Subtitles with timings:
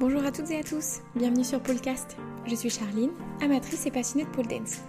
[0.00, 2.16] Bonjour à toutes et à tous, bienvenue sur Polecast.
[2.48, 4.80] Je suis Charline, amatrice et passionnée de pole dance.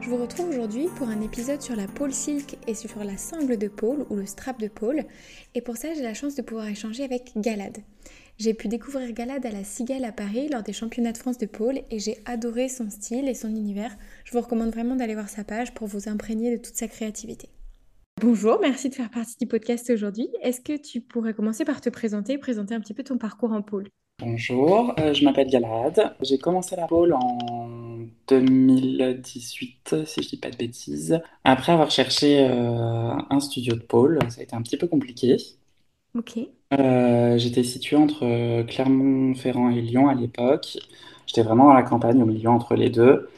[0.00, 3.58] Je vous retrouve aujourd'hui pour un épisode sur la pole silk et sur la sangle
[3.58, 5.04] de pole ou le strap de pole.
[5.54, 7.76] Et pour ça, j'ai la chance de pouvoir échanger avec Galad.
[8.38, 11.46] J'ai pu découvrir Galad à la Cigale à Paris lors des championnats de France de
[11.46, 13.94] pole et j'ai adoré son style et son univers.
[14.24, 17.50] Je vous recommande vraiment d'aller voir sa page pour vous imprégner de toute sa créativité.
[18.22, 20.30] Bonjour, merci de faire partie du podcast aujourd'hui.
[20.40, 23.60] Est-ce que tu pourrais commencer par te présenter, présenter un petit peu ton parcours en
[23.60, 23.90] pole?
[24.28, 26.16] Bonjour, euh, je m'appelle Galad.
[26.20, 27.38] J'ai commencé la pole en
[28.26, 31.20] 2018, si je dis pas de bêtises.
[31.44, 35.36] Après avoir cherché euh, un studio de pole, ça a été un petit peu compliqué.
[36.18, 36.40] Ok.
[36.74, 40.76] Euh, j'étais situé entre Clermont-Ferrand et Lyon à l'époque.
[41.28, 43.28] J'étais vraiment à la campagne, au milieu entre les deux.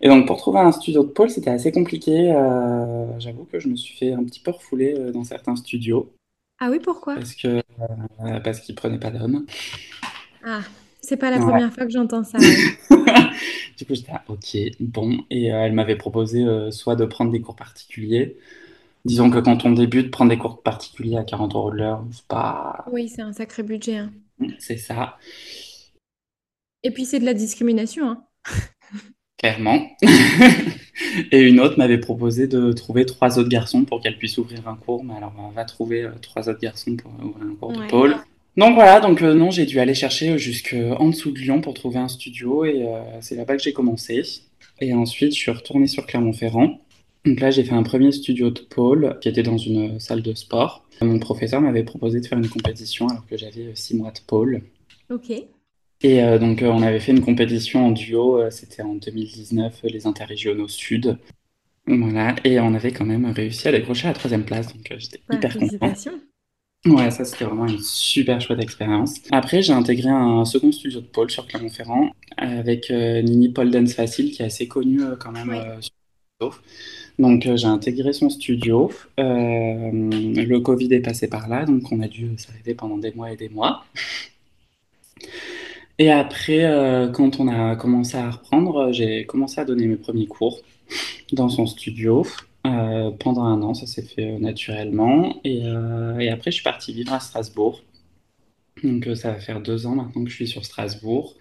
[0.00, 2.32] Et donc pour trouver un studio de pole, c'était assez compliqué.
[3.18, 6.10] J'avoue que je me suis fait un petit peu refouler dans certains studios.
[6.58, 7.16] Ah oui, pourquoi?
[7.16, 7.62] Parce que
[8.42, 9.44] parce qu'ils prenaient pas d'hommes.
[10.44, 10.62] Ah,
[11.00, 12.38] c'est pas la première fois que j'entends ça.
[13.78, 15.24] du coup, j'étais ok, bon.
[15.30, 18.36] Et euh, elle m'avait proposé euh, soit de prendre des cours particuliers.
[19.04, 22.26] Disons que quand on débute, prendre des cours particuliers à 40 euros de l'heure, c'est
[22.26, 22.84] pas.
[22.92, 23.98] Oui, c'est un sacré budget.
[23.98, 24.12] Hein.
[24.58, 25.16] C'est ça.
[26.82, 28.10] Et puis, c'est de la discrimination.
[28.10, 28.24] Hein.
[29.38, 29.86] Clairement.
[31.30, 34.74] Et une autre m'avait proposé de trouver trois autres garçons pour qu'elle puisse ouvrir un
[34.74, 35.04] cours.
[35.04, 38.16] Mais alors, on va trouver euh, trois autres garçons pour ouvrir un cours de pôle.
[38.58, 41.98] Donc voilà, donc euh, non, j'ai dû aller chercher jusqu'en dessous de Lyon pour trouver
[41.98, 44.24] un studio et euh, c'est là-bas que j'ai commencé.
[44.80, 46.80] Et ensuite, je suis retourné sur Clermont-Ferrand.
[47.24, 50.34] Donc là, j'ai fait un premier studio de pôle qui était dans une salle de
[50.34, 50.84] sport.
[51.00, 54.62] Mon professeur m'avait proposé de faire une compétition alors que j'avais six mois de pôle.
[55.08, 55.30] Ok.
[56.02, 60.66] Et euh, donc, on avait fait une compétition en duo, c'était en 2019, les interrégionaux
[60.66, 61.16] sud.
[61.86, 65.56] Voilà, et on avait quand même réussi à décrocher la troisième place, donc j'étais hyper
[65.56, 65.94] content.
[66.86, 69.16] Ouais, ça c'était vraiment une super chouette expérience.
[69.32, 73.94] Après, j'ai intégré un second studio de pole sur Clermont-Ferrand avec euh, Nini Paul Dance
[73.94, 75.80] Facile qui est assez connu euh, quand même euh,
[76.40, 76.60] sur
[77.18, 78.92] Donc j'ai intégré son studio.
[79.18, 83.36] le Covid est passé par là, donc on a dû s'arrêter pendant des mois et
[83.36, 83.84] des mois.
[85.98, 86.62] Et après,
[87.12, 90.60] quand on a commencé à reprendre, j'ai commencé à donner mes premiers cours
[91.32, 92.24] dans son studio.
[92.68, 95.40] Euh, pendant un an, ça s'est fait euh, naturellement.
[95.46, 97.82] Euh, et, après, je suis partie vivre à Strasbourg.
[98.82, 101.34] Donc, ça va faire deux ans maintenant que je suis sur Strasbourg.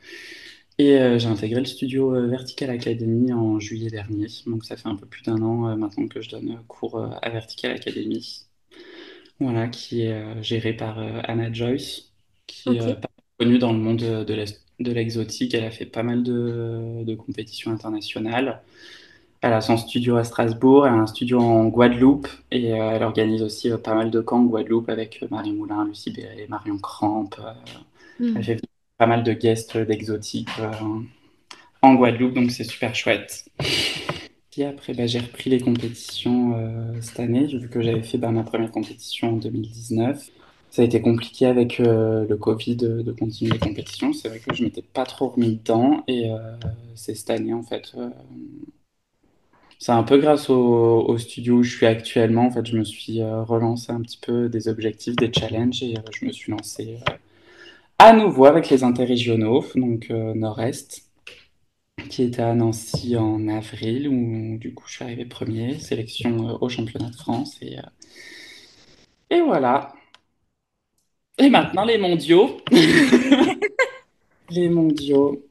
[0.79, 4.27] Et j'ai intégré le studio Vertical Academy en juillet dernier.
[4.45, 7.71] Donc, ça fait un peu plus d'un an maintenant que je donne cours à Vertical
[7.71, 8.45] Academy.
[9.39, 12.11] Voilà, qui est géré par Anna Joyce,
[12.45, 12.95] qui est
[13.39, 15.55] connue dans le monde de l'exotique.
[15.55, 18.61] Elle a fait pas mal de, de compétitions internationales.
[19.41, 23.03] Elle a son studio à Strasbourg, elle a un studio en Guadeloupe et euh, elle
[23.03, 26.47] organise aussi euh, pas mal de camps en Guadeloupe avec euh, Marie Moulin, Lucie Béret,
[26.49, 27.39] Marion Crampe.
[28.19, 28.33] Hmm.
[28.35, 28.61] Elle fait
[28.97, 30.49] pas mal de guests d'exotiques
[31.83, 33.47] en Guadeloupe, donc c'est super chouette.
[34.49, 36.55] Puis après, bah, j'ai repris les compétitions
[36.99, 40.31] cette année, vu que j'avais fait bah, ma première compétition en 2019.
[40.71, 44.13] Ça a été compliqué avec le Covid de continuer les compétitions.
[44.13, 46.31] C'est vrai que je m'étais pas trop remis dedans et
[46.95, 47.95] c'est cette année en fait
[49.79, 52.47] c'est un peu grâce au, studio où je suis actuellement.
[52.47, 55.97] En fait, je me suis euh, relancé un petit peu des objectifs, des challenges et
[55.97, 57.13] euh, je me suis lancé euh,
[57.99, 61.03] à nouveau avec les interrégionaux, donc Nord-Est,
[62.09, 66.69] qui était à Nancy en avril, où du coup je suis arrivé premier, sélection au
[66.69, 67.77] championnat de France et,
[69.31, 69.93] et voilà.
[71.39, 72.57] Et maintenant les mondiaux.
[74.51, 75.46] les mondiaux.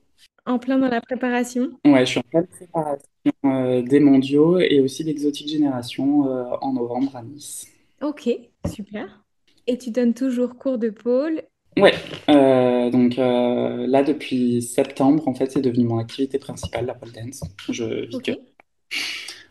[0.47, 1.71] En plein dans la préparation.
[1.84, 3.03] Ouais, je suis en pleine préparation
[3.45, 7.67] euh, des mondiaux et aussi d'Exotique Génération euh, en novembre à Nice.
[8.01, 8.31] Ok,
[8.73, 9.25] super.
[9.67, 11.43] Et tu donnes toujours cours de pôle?
[11.77, 11.95] Ouais,
[12.31, 17.43] euh, donc là depuis septembre, en fait, c'est devenu mon activité principale, la pole dance.
[17.69, 18.33] Je vis que.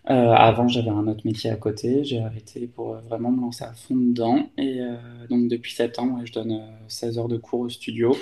[0.05, 2.05] avant, j'avais un autre métier à côté.
[2.05, 4.49] J'ai arrêté pour vraiment me lancer à fond dedans.
[4.57, 4.79] Et
[5.29, 8.15] donc, depuis septembre, je donne 16 heures de cours au studio,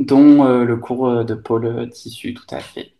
[0.00, 2.92] dont le cours de pôle tissu, tout à fait.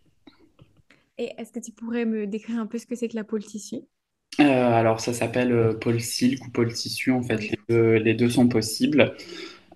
[1.17, 3.43] Et est-ce que tu pourrais me décrire un peu ce que c'est que la pôle
[3.43, 3.75] tissu?
[4.39, 7.11] Euh, alors, ça s'appelle euh, pôle silk ou pôle tissu.
[7.11, 9.13] En fait, les deux, sont possibles.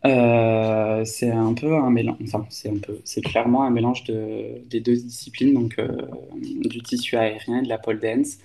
[0.05, 4.59] Euh, c'est un peu un mélange, enfin, c'est un peu, c'est clairement un mélange de,
[4.67, 5.79] des deux disciplines, donc
[6.35, 8.37] du tissu aérien et de la pole dance.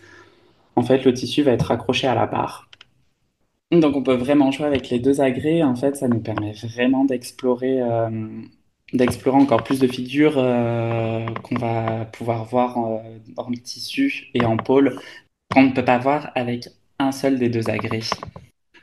[0.77, 2.69] En fait, le tissu va être accroché à la barre.
[3.71, 5.63] Donc, on peut vraiment jouer avec les deux agrès.
[5.63, 7.81] En fait, ça nous permet vraiment d'explorer
[8.93, 13.03] d'explorer encore plus de figures euh, qu'on va pouvoir voir en,
[13.37, 14.99] en, tissu et en pôle
[15.53, 18.01] qu'on ne peut pas voir avec un seul des deux agrès.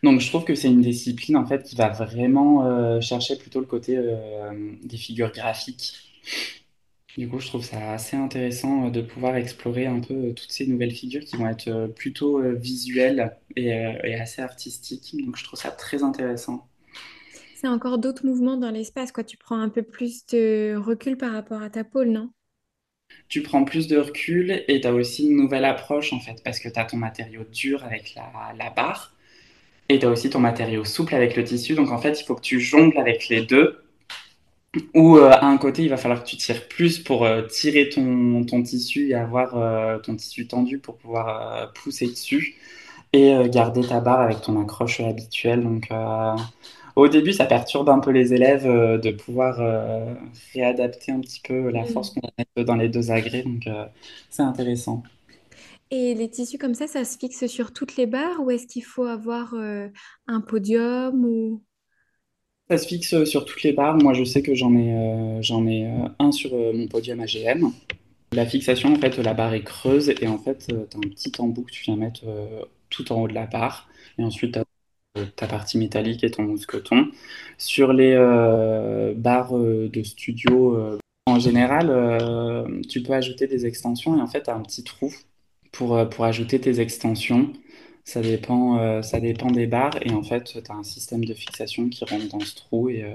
[0.04, 3.60] Donc je trouve que c'est une discipline en fait qui va vraiment euh, chercher plutôt
[3.60, 6.08] le côté euh, des figures graphiques.
[7.18, 10.52] Du coup, je trouve ça assez intéressant euh, de pouvoir explorer un peu euh, toutes
[10.52, 15.16] ces nouvelles figures qui vont être euh, plutôt euh, visuelles euh, et assez artistiques.
[15.26, 16.68] Donc je trouve ça très intéressant.
[17.60, 19.24] C'est encore d'autres mouvements dans l'espace, quoi.
[19.24, 22.30] Tu prends un peu plus de recul par rapport à ta pôle, non?
[23.30, 26.60] Tu prends plus de recul et tu as aussi une nouvelle approche en fait parce
[26.60, 29.16] que tu as ton matériau dur avec la, barre
[29.90, 31.74] et tu as aussi ton matériau souple avec le tissu.
[31.74, 33.82] Donc en fait, il faut que tu jongles avec les deux
[34.94, 37.90] Ou euh, à un côté, il va falloir que tu tires plus pour euh, tirer
[37.90, 42.58] ton, ton tissu et avoir euh, ton tissu tendu pour pouvoir pousser dessus
[43.14, 45.64] et garder ta barre avec ton accroche habituelle.
[45.64, 45.90] Donc,
[46.98, 50.16] au début, ça perturbe un peu les élèves euh, de pouvoir euh,
[50.54, 52.20] réadapter un petit peu la force Mm.
[52.20, 53.44] qu'on mettre dans les deux agrès.
[53.44, 53.86] Donc, euh,
[54.32, 55.04] c'est intéressant.
[55.92, 58.84] Et les tissus comme ça, ça se fixe sur toutes les barres ou est-ce qu'il
[58.84, 61.64] faut avoir un podium ou...
[62.70, 63.96] Ça se fixe sur toutes les barres.
[63.96, 65.90] Moi, je sais que j'en ai, j'en ai
[66.20, 67.72] un sur mon podium AGM.
[68.34, 71.32] La fixation, en fait, la barre est creuse et en fait, tu as un petit
[71.40, 72.26] embout que tu viens mettre
[72.90, 73.88] tout en haut de la barre.
[74.18, 74.66] Et ensuite, tu as
[75.26, 77.08] ta partie métallique et ton mousqueton.
[77.58, 83.66] Sur les euh, barres euh, de studio, euh, en général, euh, tu peux ajouter des
[83.66, 85.12] extensions et en fait, tu as un petit trou
[85.72, 87.52] pour, euh, pour ajouter tes extensions.
[88.06, 91.34] Ça dépend, euh, ça dépend des barres et en fait, tu as un système de
[91.34, 93.14] fixation qui rentre dans ce trou et euh,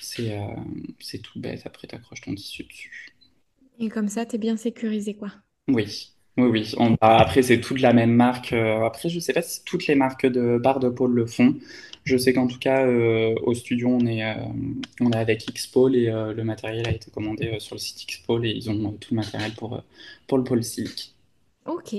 [0.00, 1.62] c'est euh, tout bête.
[1.64, 3.16] Après, tu accroches ton tissu dessus.
[3.80, 5.32] Et comme ça, t'es bien sécurisé, quoi.
[5.68, 6.74] Oui, oui, oui.
[6.78, 8.52] On- après, c'est toute la même marque.
[8.52, 11.54] euh, après, je sais pas si toutes les marques de barres de pôle le font.
[12.04, 14.34] Je sais qu'en tout cas, euh, au studio, on est, euh,
[15.00, 18.46] on est avec X-Pôle et euh, le matériel a été commandé sur le site X-Pôle
[18.46, 19.82] et ils ont tout le matériel pour,
[20.26, 21.12] pour le pôle silk.
[21.64, 21.94] Ok.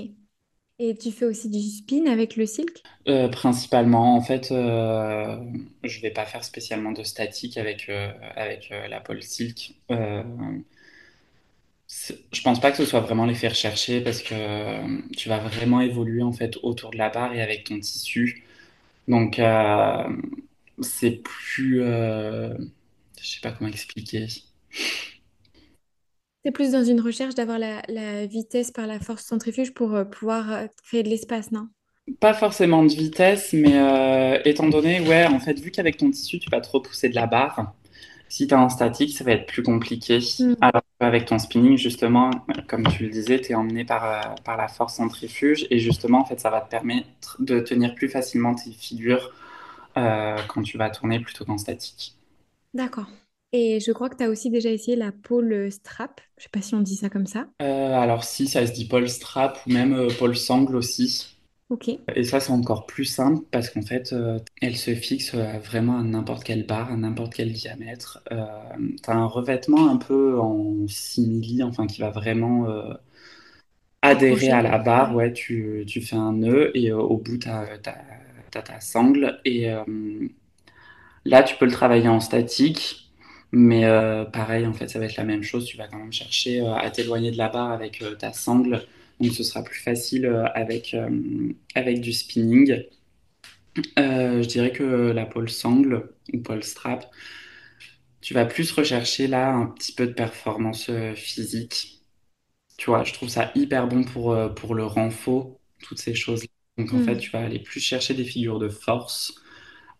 [0.79, 2.85] Et tu fais aussi du spin avec le silk?
[3.31, 7.89] Principalement, en fait, je vais pas faire spécialement de statique avec,
[8.35, 9.75] avec la pôle silk.
[12.31, 15.81] Je pense pas que ce soit vraiment l'effet recherché parce que euh, tu vas vraiment
[15.81, 18.43] évoluer en fait autour de la barre et avec ton tissu.
[19.07, 20.03] Donc, euh,
[20.81, 21.83] c'est plus.
[21.83, 22.55] euh,
[23.21, 24.27] je sais pas comment expliquer.
[26.45, 30.05] C'est plus dans une recherche d'avoir la, la vitesse par la force centrifuge pour euh,
[30.05, 31.67] pouvoir créer de l'espace, non?
[32.19, 36.49] Pas forcément de vitesse, mais étant donné, ouais, en fait, vu qu'avec ton tissu, tu
[36.49, 37.73] vas trop pousser de la barre,
[38.31, 40.19] si tu as un statique, ça va être plus compliqué.
[40.39, 40.53] Hmm.
[40.61, 42.31] Alors qu'avec ton spinning, justement,
[42.69, 46.21] comme tu le disais, tu es emmené par, euh, par la force centrifuge et justement,
[46.21, 49.33] en fait, ça va te permettre de tenir plus facilement tes figures
[49.97, 52.15] euh, quand tu vas tourner plutôt qu'en statique.
[52.73, 53.07] D'accord.
[53.51, 56.21] Et je crois que tu as aussi déjà essayé la pole strap.
[56.37, 57.47] Je sais pas si on dit ça comme ça.
[57.61, 61.30] Euh, alors si, ça se dit Paul Strap ou même Paul Sangle aussi.
[62.15, 65.99] Et ça, c'est encore plus simple parce qu'en fait, euh, elle se fixe euh, vraiment
[65.99, 68.21] à n'importe quelle barre, à n'importe quel diamètre.
[68.31, 68.45] Euh,
[69.01, 72.93] tu as un revêtement un peu en simili, enfin qui va vraiment euh,
[74.01, 75.15] adhérer à la barre.
[75.15, 75.31] Ouais.
[75.33, 79.39] Tu, tu fais un nœud et au bout, tu as, ta sangle.
[79.45, 79.67] Et
[81.25, 83.11] là, tu peux le travailler en statique.
[83.53, 83.83] Mais
[84.31, 85.65] pareil, en fait, ça va être la même chose.
[85.65, 88.83] Tu vas quand même chercher à t'éloigner de la barre avec ta sangle.
[89.21, 92.83] Donc, ce sera plus facile euh, avec, euh, avec du spinning.
[93.99, 97.05] Euh, je dirais que la pole sangle ou pole strap,
[98.21, 102.01] tu vas plus rechercher là un petit peu de performance physique.
[102.77, 106.45] Tu vois, je trouve ça hyper bon pour, pour le renfort, toutes ces choses.
[106.77, 107.19] Donc en fait, Hmm.
[107.19, 109.35] tu vas aller plus chercher des figures de force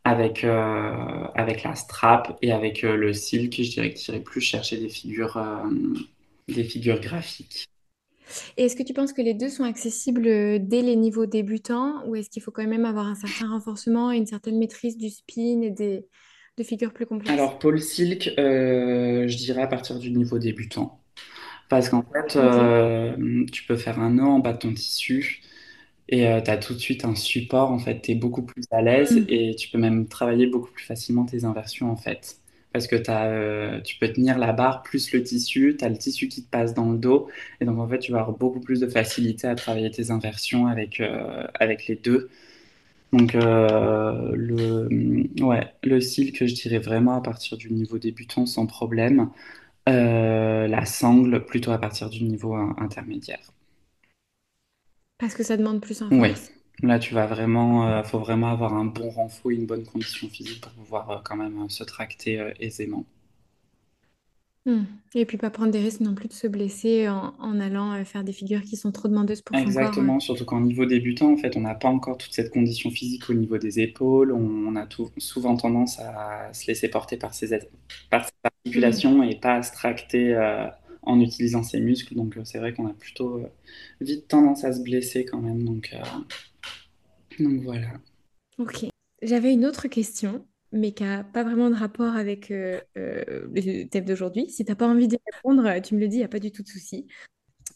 [0.06, 3.56] avec, euh, avec la strap et avec euh, le silk.
[3.58, 5.70] Je dirais que tu irais plus chercher des figures, euh,
[6.50, 7.68] des figures graphiques.
[8.58, 12.06] Et est-ce que tu penses que les deux sont accessibles euh, dès les niveaux débutants
[12.08, 15.10] ou est-ce qu'il faut quand même avoir un certain renforcement et une certaine maîtrise du
[15.10, 16.08] spin et des
[16.58, 17.48] de figures plus complexes?
[17.48, 21.02] Alors, pole silk, euh, je dirais à partir du niveau débutant.
[21.70, 25.44] Parce qu'en fait, euh, tu peux faire un nœud en bas de ton tissu
[26.10, 27.72] et tu as tout de suite un support.
[27.72, 29.26] En fait, tu es beaucoup plus à l'aise Hmm.
[29.30, 32.41] et tu peux même travailler beaucoup plus facilement tes inversions en fait.
[32.74, 36.28] Parce que euh, tu peux tenir la barre plus le tissu, tu as le tissu
[36.30, 37.30] qui te passe dans le dos.
[37.60, 40.68] Et donc en fait, tu vas avoir beaucoup plus de facilité à travailler tes inversions
[40.68, 42.30] avec, euh, avec les deux.
[43.14, 44.90] Donc euh, le,
[45.44, 49.30] ouais, le silk, je dirais vraiment à partir du niveau débutant sans problème.
[49.88, 53.52] La sangle, plutôt à partir du niveau intermédiaire.
[55.20, 56.52] Parce que ça demande plus en Oui, force.
[56.84, 60.28] Là tu vas vraiment, euh, faut vraiment avoir un bon renfort et une bonne condition
[60.30, 63.06] physique pour pouvoir euh, quand même euh, se tracter euh, aisément.
[64.66, 64.86] Hmm.
[65.14, 68.04] Et puis pas prendre des risques non plus de se blesser en, en allant euh,
[68.06, 70.00] faire des figures qui sont trop demandeuses pour son corps.
[70.00, 73.30] Exactement, surtout qu'en niveau débutant, en fait, on n'a pas encore toute cette condition physique
[73.30, 74.32] au niveau des épaules.
[74.32, 77.60] On, on a tout- souvent tendance à se laisser porter par ses,
[78.10, 78.32] par ses
[78.74, 79.02] Hmm.
[79.04, 80.68] articulations et pas à se tracter euh,
[81.02, 82.16] en utilisant ses muscles.
[82.16, 83.48] Donc, euh, c'est vrai qu'on a plutôt euh,
[84.00, 85.64] vite tendance à se blesser quand même.
[85.64, 86.00] Donc, euh,
[87.44, 87.90] donc voilà.
[88.58, 88.86] Ok.
[89.22, 93.86] J'avais une autre question, mais qui n'a pas vraiment de rapport avec euh, euh, le
[93.86, 94.50] thème d'aujourd'hui.
[94.50, 96.52] Si t'as pas envie d'y répondre, tu me le dis, il n'y a pas du
[96.52, 97.08] tout de souci.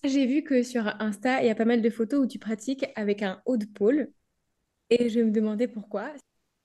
[0.04, 2.86] J'ai vu que sur Insta, il y a pas mal de photos où tu pratiques
[2.96, 4.10] avec un haut de pôle.
[4.90, 6.12] Et je me demandais pourquoi.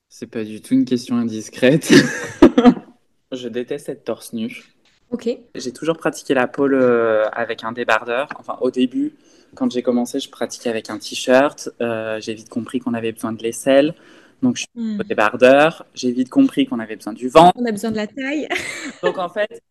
[0.09, 1.91] C'est pas du tout une question indiscrète.
[3.33, 4.65] Je déteste être torse nu.
[5.11, 5.29] Ok.
[5.55, 8.29] J'ai toujours pratiqué la pole euh, avec un débardeur.
[8.39, 9.15] Enfin, au début,
[9.55, 11.71] quand j'ai commencé, je pratiquais avec un t-shirt.
[11.81, 13.95] Euh, j'ai vite compris qu'on avait besoin de l'aisselle.
[14.43, 14.69] Donc, je suis
[15.01, 15.09] au Hmm.
[15.09, 15.87] débardeur.
[15.95, 17.53] J'ai vite compris qu'on avait besoin du vent.
[17.55, 18.49] On a besoin de la taille.
[19.03, 19.63] Donc, en fait,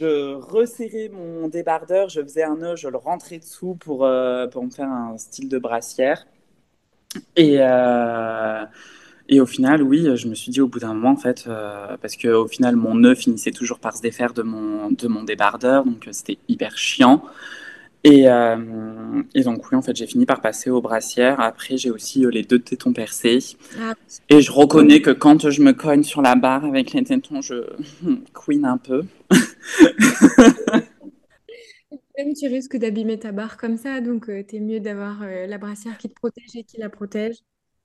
[0.00, 4.64] je resserrais mon débardeur, je faisais un nœud, je le rentrais dessous pour, euh, pour
[4.64, 6.26] me faire un style de brassière.
[7.36, 8.64] Et, euh,
[9.28, 11.96] et au final, oui, je me suis dit au bout d'un moment, en fait, euh,
[12.00, 15.24] parce que au final, mon nœud finissait toujours par se défaire de mon, de mon
[15.24, 17.22] débardeur, donc euh, c'était hyper chiant.
[18.06, 21.40] Et, euh, et donc, oui, en fait, j'ai fini par passer aux brassières.
[21.40, 23.38] Après, j'ai aussi euh, les deux tétons percés.
[23.80, 23.94] Ah,
[24.28, 27.64] Et je reconnais que quand je me cogne sur la barre avec les tétons, je
[28.32, 29.02] queen un peu.
[32.16, 35.58] même tu risques d'abîmer ta barre comme ça, donc euh, t'es mieux d'avoir euh, la
[35.58, 37.36] brassière qui te protège et qui la protège.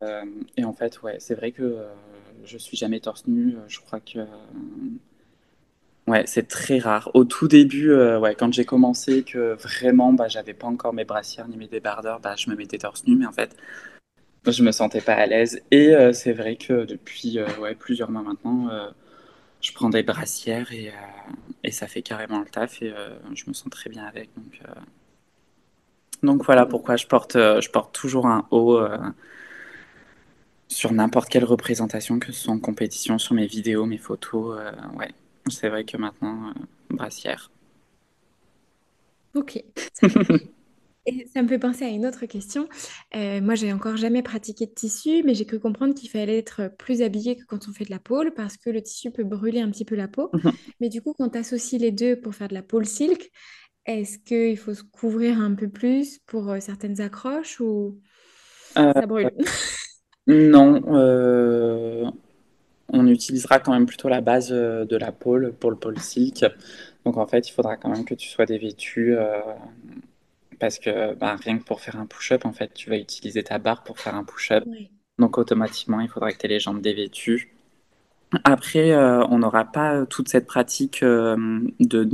[0.03, 0.23] Euh,
[0.57, 1.77] et en fait, ouais, c'est vrai que
[2.43, 3.55] je suis jamais torse nu.
[3.67, 4.19] Je crois que
[6.11, 7.09] Ouais, c'est très rare.
[7.13, 11.05] Au tout début, euh, ouais, quand j'ai commencé, que vraiment, bah, j'avais pas encore mes
[11.05, 13.55] brassières ni mes débardeurs, bah, je me mettais torse nu, mais en fait,
[14.45, 15.61] je me sentais pas à l'aise.
[15.71, 18.69] Et euh, c'est vrai que depuis euh, ouais, plusieurs mois maintenant,
[19.61, 20.91] je prends des brassières et,
[21.63, 22.93] et ça fait carrément le taf et
[23.33, 24.29] je me sens très bien avec.
[24.35, 24.61] Donc,
[26.23, 28.81] donc voilà pourquoi je porte, je porte toujours un haut
[30.67, 34.59] sur n'importe quelle représentation, que ce soit en compétition, sur mes vidéos, mes photos.
[34.97, 35.11] ouais,
[35.49, 36.53] c'est vrai que maintenant, euh,
[36.89, 37.51] brassière.
[39.33, 39.63] Ok.
[41.07, 42.69] Et ça me fait penser à une autre question.
[43.15, 46.71] Euh, moi, j'ai encore jamais pratiqué de tissu, mais j'ai cru comprendre qu'il fallait être
[46.77, 49.61] plus habillé que quand on fait de la pôle parce que le tissu peut brûler
[49.61, 50.31] un petit peu la peau.
[50.79, 53.31] Mais du coup, quand tu associes les deux pour faire de la pôle silk,
[53.85, 57.99] est-ce qu'il faut se couvrir un peu plus pour euh, certaines accroches ou
[58.77, 59.31] Euh, ça brûle?
[60.27, 62.09] non, euh,
[62.91, 66.45] on utilisera quand même plutôt la base euh, de la pôle pour le pôle silk.
[67.05, 69.39] Donc en fait, il faudra quand même que tu sois dévêtu euh,
[70.59, 73.57] parce que bah, rien que pour faire un push-up, en fait, tu vas utiliser ta
[73.57, 74.63] barre pour faire un push-up.
[75.17, 77.53] Donc automatiquement, il faudra que tu aies les jambes dévêtues.
[78.43, 81.35] Après, euh, on n'aura pas toute cette pratique euh,
[81.79, 82.07] de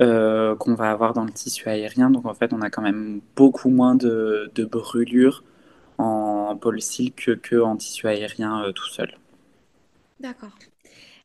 [0.00, 2.10] euh, qu'on va avoir dans le tissu aérien.
[2.10, 5.44] Donc en fait, on a quand même beaucoup moins de, de brûlures
[5.98, 9.16] en pôle silk que, que en tissu aérien tout seul.
[10.22, 10.56] D'accord.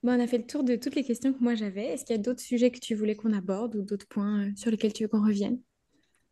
[0.01, 1.85] Bon, on a fait le tour de toutes les questions que moi j'avais.
[1.85, 4.51] Est-ce qu'il y a d'autres sujets que tu voulais qu'on aborde ou d'autres points euh,
[4.55, 5.59] sur lesquels tu veux qu'on revienne?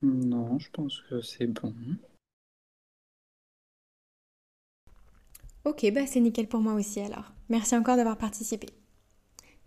[0.01, 1.75] Non, je pense que c'est bon.
[5.63, 7.33] Ok, bah c'est nickel pour moi aussi alors.
[7.49, 8.67] Merci encore d'avoir participé.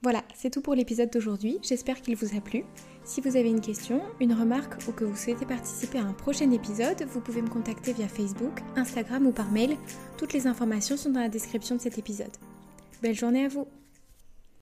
[0.03, 1.59] Voilà, c'est tout pour l'épisode d'aujourd'hui.
[1.63, 2.65] J'espère qu'il vous a plu.
[3.05, 6.51] Si vous avez une question, une remarque ou que vous souhaitez participer à un prochain
[6.51, 9.77] épisode, vous pouvez me contacter via Facebook, Instagram ou par mail.
[10.17, 12.37] Toutes les informations sont dans la description de cet épisode.
[13.01, 13.69] Belle journée à vous